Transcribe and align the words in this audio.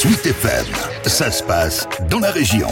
Sweet 0.00 0.26
FM, 0.26 0.64
ça 1.06 1.28
se 1.28 1.42
passe 1.42 1.88
dans 2.08 2.20
la 2.20 2.30
région. 2.30 2.68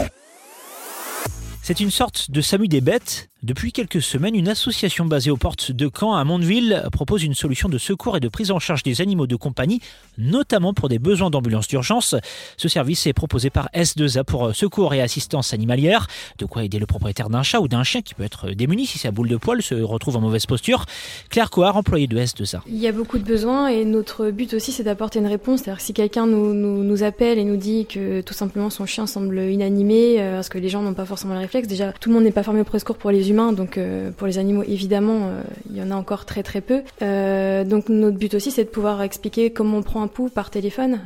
C'est 1.61 1.81
une 1.81 1.91
sorte 1.91 2.31
de 2.31 2.39
SAMU 2.39 2.69
des 2.69 2.79
bêtes. 2.79 3.27
Depuis 3.47 3.71
quelques 3.71 4.01
semaines, 4.01 4.35
une 4.35 4.49
association 4.49 5.05
basée 5.05 5.31
aux 5.31 5.37
portes 5.37 5.71
de 5.71 5.89
Caen 5.97 6.17
à 6.17 6.25
Mondeville 6.25 6.83
propose 6.91 7.23
une 7.23 7.33
solution 7.33 7.69
de 7.69 7.77
secours 7.77 8.17
et 8.17 8.19
de 8.19 8.27
prise 8.27 8.51
en 8.51 8.59
charge 8.59 8.83
des 8.83 8.99
animaux 8.99 9.25
de 9.25 9.37
compagnie, 9.37 9.79
notamment 10.17 10.73
pour 10.73 10.89
des 10.89 10.99
besoins 10.99 11.29
d'ambulance 11.29 11.69
d'urgence. 11.69 12.13
Ce 12.57 12.67
service 12.67 13.07
est 13.07 13.13
proposé 13.13 13.49
par 13.49 13.69
S2A 13.73 14.25
pour 14.25 14.53
secours 14.53 14.93
et 14.93 15.01
assistance 15.01 15.53
animalière, 15.53 16.07
de 16.39 16.43
quoi 16.45 16.65
aider 16.65 16.77
le 16.77 16.85
propriétaire 16.85 17.29
d'un 17.29 17.41
chat 17.41 17.61
ou 17.61 17.69
d'un 17.69 17.83
chien 17.83 18.01
qui 18.01 18.15
peut 18.15 18.23
être 18.23 18.49
démuni 18.49 18.85
si 18.85 18.97
sa 18.97 19.11
boule 19.11 19.29
de 19.29 19.37
poil 19.37 19.61
se 19.61 19.75
retrouve 19.75 20.17
en 20.17 20.19
mauvaise 20.19 20.45
posture. 20.45 20.83
Claire 21.29 21.49
Coard, 21.49 21.77
employée 21.77 22.07
de 22.07 22.19
S2A. 22.19 22.59
Il 22.67 22.75
y 22.75 22.87
a 22.87 22.91
beaucoup 22.91 23.17
de 23.17 23.23
besoins 23.23 23.69
et 23.69 23.85
notre 23.85 24.29
but 24.29 24.55
aussi 24.55 24.73
c'est 24.73 24.83
d'apporter 24.83 25.19
une 25.19 25.25
réponse. 25.25 25.61
C'est-à-dire 25.61 25.79
que 25.79 25.85
si 25.85 25.93
quelqu'un 25.93 26.27
nous, 26.27 26.53
nous, 26.53 27.03
appelle 27.03 27.39
et 27.39 27.45
nous 27.45 27.55
dit 27.55 27.85
que 27.85 28.19
tout 28.19 28.33
simplement 28.33 28.69
son 28.69 28.85
chien 28.85 29.07
semble 29.07 29.39
inanimé, 29.39 30.17
euh, 30.19 30.35
parce 30.35 30.49
que 30.49 30.57
les 30.57 30.67
gens 30.67 30.81
n'ont 30.81 30.93
pas 30.93 31.05
forcément 31.05 31.33
le 31.33 31.39
réflexe, 31.39 31.69
Déjà, 31.69 31.93
tout 31.93 32.09
le 32.09 32.15
monde 32.15 32.25
n'est 32.25 32.31
pas 32.31 32.43
formé 32.43 32.59
au 32.59 32.65
pré 32.65 32.79
pour 32.99 33.11
les 33.11 33.29
humains, 33.29 33.36
donc 33.37 33.77
euh, 33.77 34.11
pour 34.11 34.27
les 34.27 34.37
animaux, 34.37 34.63
évidemment, 34.67 35.19
euh, 35.23 35.41
il 35.69 35.77
y 35.77 35.81
en 35.81 35.91
a 35.91 35.95
encore 35.95 36.25
très 36.25 36.43
très 36.43 36.61
peu. 36.61 36.81
Euh, 37.01 37.63
donc 37.63 37.89
notre 37.89 38.17
but 38.17 38.33
aussi, 38.33 38.51
c'est 38.51 38.63
de 38.63 38.69
pouvoir 38.69 39.01
expliquer 39.01 39.51
comment 39.51 39.77
on 39.77 39.83
prend 39.83 40.01
un 40.01 40.07
pouls 40.07 40.29
par 40.29 40.49
téléphone 40.49 40.99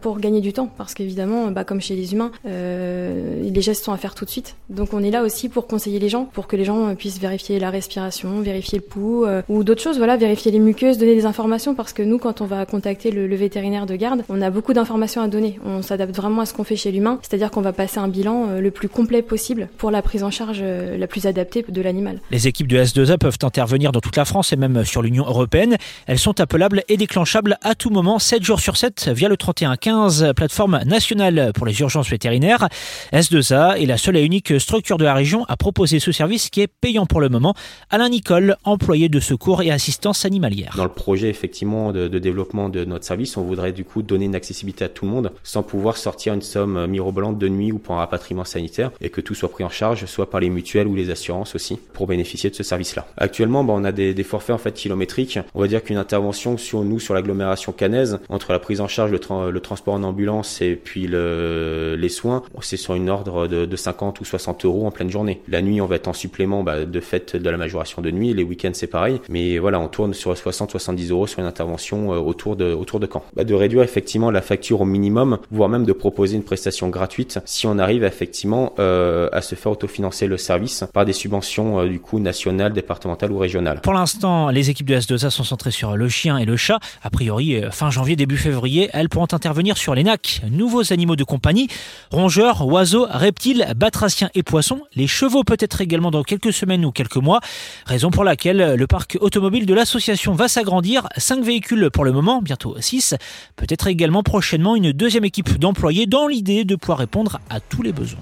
pour 0.00 0.18
gagner 0.18 0.40
du 0.40 0.52
temps, 0.52 0.68
parce 0.78 0.94
qu'évidemment, 0.94 1.50
bah, 1.50 1.64
comme 1.64 1.80
chez 1.80 1.94
les 1.94 2.12
humains, 2.12 2.30
les 2.44 3.60
gestes 3.60 3.84
sont 3.84 3.92
à 3.92 3.96
faire 3.96 4.14
tout 4.14 4.24
de 4.24 4.30
suite. 4.30 4.56
Donc 4.70 4.92
on 4.92 5.02
est 5.02 5.10
là 5.10 5.22
aussi 5.22 5.48
pour 5.48 5.66
conseiller 5.66 5.98
les 5.98 6.08
gens, 6.08 6.24
pour 6.24 6.46
que 6.46 6.56
les 6.56 6.64
gens 6.64 6.94
puissent 6.94 7.20
vérifier 7.20 7.58
la 7.58 7.70
respiration, 7.70 8.40
vérifier 8.40 8.78
le 8.78 8.84
pouls, 8.84 9.26
ou 9.48 9.64
d'autres 9.64 9.82
choses, 9.82 9.98
voilà, 9.98 10.16
vérifier 10.16 10.52
les 10.52 10.58
muqueuses, 10.58 10.98
donner 10.98 11.14
des 11.14 11.26
informations, 11.26 11.74
parce 11.74 11.92
que 11.92 12.02
nous, 12.02 12.18
quand 12.18 12.40
on 12.40 12.46
va 12.46 12.64
contacter 12.66 13.10
le, 13.10 13.34
vétérinaire 13.34 13.86
de 13.86 13.96
garde, 13.96 14.22
on 14.28 14.40
a 14.40 14.50
beaucoup 14.50 14.72
d'informations 14.72 15.20
à 15.20 15.28
donner. 15.28 15.58
On 15.64 15.82
s'adapte 15.82 16.14
vraiment 16.14 16.42
à 16.42 16.46
ce 16.46 16.54
qu'on 16.54 16.64
fait 16.64 16.76
chez 16.76 16.92
l'humain, 16.92 17.18
c'est-à-dire 17.22 17.50
qu'on 17.50 17.62
va 17.62 17.72
passer 17.72 17.98
un 17.98 18.08
bilan 18.08 18.60
le 18.60 18.70
plus 18.70 18.88
complet 18.88 19.22
possible 19.22 19.68
pour 19.76 19.90
la 19.90 20.02
prise 20.02 20.22
en 20.22 20.30
charge 20.30 20.62
la 20.62 21.06
plus 21.06 21.26
adaptée 21.26 21.63
de 21.68 21.82
l'animal. 21.82 22.20
Les 22.30 22.48
équipes 22.48 22.68
de 22.68 22.78
S2A 22.78 23.18
peuvent 23.18 23.38
intervenir 23.42 23.92
dans 23.92 24.00
toute 24.00 24.16
la 24.16 24.24
France 24.24 24.52
et 24.52 24.56
même 24.56 24.84
sur 24.84 25.02
l'Union 25.02 25.24
européenne. 25.26 25.76
Elles 26.06 26.18
sont 26.18 26.40
appelables 26.40 26.82
et 26.88 26.96
déclenchables 26.96 27.58
à 27.62 27.74
tout 27.74 27.90
moment, 27.90 28.18
7 28.18 28.42
jours 28.42 28.60
sur 28.60 28.76
7, 28.76 29.10
via 29.14 29.28
le 29.28 29.36
3115, 29.36 30.32
plateforme 30.36 30.80
nationale 30.84 31.52
pour 31.54 31.66
les 31.66 31.78
urgences 31.80 32.08
vétérinaires. 32.08 32.68
S2A 33.12 33.82
est 33.82 33.86
la 33.86 33.98
seule 33.98 34.16
et 34.16 34.22
unique 34.22 34.60
structure 34.60 34.98
de 34.98 35.04
la 35.04 35.14
région 35.14 35.44
à 35.48 35.56
proposer 35.56 36.00
ce 36.00 36.12
service 36.12 36.50
qui 36.50 36.60
est 36.60 36.68
payant 36.68 37.06
pour 37.06 37.20
le 37.20 37.28
moment. 37.28 37.54
Alain 37.90 38.08
Nicole, 38.08 38.56
employé 38.64 39.08
de 39.08 39.20
secours 39.20 39.62
et 39.62 39.70
assistance 39.70 40.24
animalière. 40.24 40.74
Dans 40.76 40.84
le 40.84 40.90
projet 40.90 41.28
effectivement 41.28 41.92
de, 41.92 42.08
de 42.08 42.18
développement 42.18 42.68
de 42.68 42.84
notre 42.84 43.04
service, 43.04 43.36
on 43.36 43.42
voudrait 43.42 43.72
du 43.72 43.84
coup 43.84 44.02
donner 44.02 44.26
une 44.26 44.34
accessibilité 44.34 44.84
à 44.84 44.88
tout 44.88 45.04
le 45.04 45.10
monde 45.10 45.32
sans 45.42 45.62
pouvoir 45.62 45.96
sortir 45.96 46.34
une 46.34 46.42
somme 46.42 46.86
mirobolante 46.86 47.38
de 47.38 47.48
nuit 47.48 47.72
ou 47.72 47.78
pour 47.78 47.94
un 47.96 47.98
rapatriement 47.98 48.44
sanitaire 48.44 48.90
et 49.00 49.10
que 49.10 49.20
tout 49.20 49.34
soit 49.34 49.50
pris 49.50 49.64
en 49.64 49.68
charge 49.68 50.06
soit 50.06 50.30
par 50.30 50.40
les 50.40 50.50
mutuelles 50.50 50.86
ou 50.86 50.94
les 50.94 51.10
assurances 51.10 51.53
aussi, 51.54 51.78
pour 51.92 52.06
bénéficier 52.06 52.50
de 52.50 52.54
ce 52.54 52.62
service-là. 52.62 53.06
Actuellement, 53.16 53.64
bah, 53.64 53.74
on 53.76 53.84
a 53.84 53.92
des, 53.92 54.14
forfaits 54.22 54.54
en 54.54 54.58
fait 54.58 54.72
kilométriques. 54.72 55.38
On 55.54 55.60
va 55.60 55.68
dire 55.68 55.82
qu'une 55.82 55.96
intervention 55.96 56.56
sur 56.56 56.82
nous 56.82 57.00
sur 57.00 57.14
l'agglomération 57.14 57.72
canaise, 57.72 58.18
entre 58.28 58.52
la 58.52 58.58
prise 58.58 58.80
en 58.80 58.88
charge, 58.88 59.10
le, 59.10 59.60
transport 59.60 59.94
en 59.94 60.02
ambulance 60.02 60.60
et 60.60 60.76
puis 60.76 61.06
le, 61.06 61.96
les 61.98 62.08
soins, 62.08 62.42
c'est 62.60 62.76
sur 62.76 62.94
une 62.94 63.08
ordre 63.08 63.46
de, 63.46 63.66
de, 63.66 63.76
50 63.76 64.20
ou 64.20 64.24
60 64.24 64.64
euros 64.64 64.86
en 64.86 64.90
pleine 64.90 65.10
journée. 65.10 65.40
La 65.48 65.62
nuit, 65.62 65.80
on 65.80 65.86
va 65.86 65.96
être 65.96 66.08
en 66.08 66.12
supplément 66.12 66.62
bah, 66.62 66.84
de 66.84 67.00
fait 67.00 67.36
de 67.36 67.50
la 67.50 67.56
majoration 67.56 68.02
de 68.02 68.10
nuit. 68.10 68.34
Les 68.34 68.42
week-ends, 68.42 68.72
c'est 68.74 68.86
pareil. 68.86 69.20
Mais 69.28 69.58
voilà, 69.58 69.80
on 69.80 69.88
tourne 69.88 70.14
sur 70.14 70.32
60-70 70.32 71.10
euros 71.10 71.26
sur 71.26 71.40
une 71.40 71.46
intervention 71.46 72.12
euh, 72.12 72.18
autour 72.18 72.56
de 72.56 72.72
autour 72.72 73.00
de 73.00 73.08
Caen. 73.10 73.24
Bah, 73.34 73.44
de 73.44 73.54
réduire 73.54 73.82
effectivement 73.82 74.30
la 74.30 74.42
facture 74.42 74.80
au 74.80 74.84
minimum, 74.84 75.38
voire 75.50 75.68
même 75.68 75.84
de 75.84 75.92
proposer 75.92 76.36
une 76.36 76.42
prestation 76.42 76.88
gratuite 76.88 77.38
si 77.44 77.66
on 77.66 77.78
arrive 77.78 78.04
effectivement 78.04 78.74
euh, 78.78 79.28
à 79.32 79.40
se 79.40 79.54
faire 79.54 79.72
autofinancer 79.72 79.94
financer 79.94 80.26
le 80.26 80.36
service 80.36 80.84
par 80.92 81.04
des 81.04 81.12
subventions 81.12 81.43
euh, 81.58 81.88
du 81.88 82.00
coup 82.00 82.18
nationales, 82.18 82.72
départementales 82.72 83.32
ou 83.32 83.38
régionales. 83.38 83.80
Pour 83.80 83.92
l'instant, 83.92 84.50
les 84.50 84.70
équipes 84.70 84.86
de 84.86 84.96
S2A 84.98 85.30
sont 85.30 85.44
centrées 85.44 85.70
sur 85.70 85.96
le 85.96 86.08
chien 86.08 86.38
et 86.38 86.44
le 86.44 86.56
chat. 86.56 86.78
A 87.02 87.10
priori, 87.10 87.56
euh, 87.56 87.70
fin 87.70 87.90
janvier, 87.90 88.16
début 88.16 88.36
février, 88.36 88.90
elles 88.92 89.08
pourront 89.08 89.28
intervenir 89.32 89.76
sur 89.76 89.94
les 89.94 90.04
NAC, 90.04 90.42
nouveaux 90.50 90.92
animaux 90.92 91.16
de 91.16 91.24
compagnie, 91.24 91.68
rongeurs, 92.10 92.66
oiseaux, 92.66 93.06
reptiles, 93.10 93.66
batraciens 93.76 94.30
et 94.34 94.42
poissons. 94.42 94.80
Les 94.94 95.06
chevaux 95.06 95.44
peut-être 95.44 95.80
également 95.80 96.10
dans 96.10 96.22
quelques 96.22 96.52
semaines 96.52 96.84
ou 96.84 96.92
quelques 96.92 97.16
mois. 97.16 97.40
Raison 97.86 98.10
pour 98.10 98.24
laquelle 98.24 98.74
le 98.74 98.86
parc 98.86 99.18
automobile 99.20 99.66
de 99.66 99.74
l'association 99.74 100.32
va 100.32 100.48
s'agrandir. 100.48 101.08
5 101.16 101.44
véhicules 101.44 101.90
pour 101.90 102.04
le 102.04 102.12
moment, 102.12 102.42
bientôt 102.42 102.76
6. 102.78 103.14
Peut-être 103.56 103.86
également 103.86 104.22
prochainement 104.22 104.76
une 104.76 104.92
deuxième 104.92 105.24
équipe 105.24 105.58
d'employés 105.58 106.06
dans 106.06 106.26
l'idée 106.26 106.64
de 106.64 106.76
pouvoir 106.76 106.98
répondre 106.98 107.40
à 107.50 107.60
tous 107.60 107.82
les 107.82 107.92
besoins. 107.92 108.20